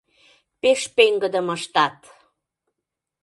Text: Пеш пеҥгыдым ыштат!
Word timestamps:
Пеш 0.61 0.81
пеҥгыдым 0.95 1.47
ыштат! 1.55 1.97